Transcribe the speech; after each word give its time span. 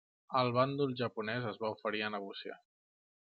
El 0.39 0.47
bàndol 0.55 0.95
japonès 1.01 1.45
es 1.51 1.61
va 1.65 1.71
oferir 1.77 2.03
a 2.07 2.11
negociar. 2.17 2.59